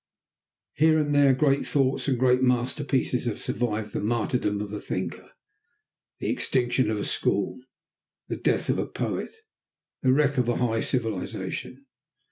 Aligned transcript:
Here 0.73 0.97
and 0.97 1.13
there 1.13 1.31
great 1.35 1.63
thoughts 1.63 2.07
and 2.07 2.17
great 2.17 2.41
masterpieces 2.41 3.25
have 3.25 3.39
survived 3.39 3.93
the 3.93 3.99
martyrdom 3.99 4.59
of 4.59 4.73
a 4.73 4.79
thinker, 4.79 5.29
the 6.17 6.31
extinction 6.31 6.89
of 6.89 6.97
a 6.99 7.05
school, 7.05 7.59
the 8.27 8.35
death 8.35 8.67
of 8.71 8.79
a 8.79 8.87
poet, 8.87 9.31
the 10.01 10.11
wreck 10.11 10.39
of 10.39 10.49
a 10.49 10.55
high 10.55 10.79
civilisation. 10.79 11.85